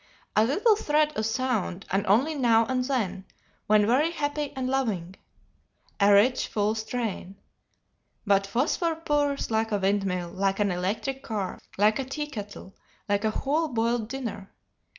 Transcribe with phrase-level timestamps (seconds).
[0.35, 3.23] ]"A little thread of sound, and only now and then,
[3.67, 5.15] when very happy and loving,
[5.99, 7.35] a rich, full strain.
[8.25, 12.73] But Phosphor purrs like a windmill, like an electric car, like a tea kettle,
[13.07, 14.49] like a whole boiled dinner.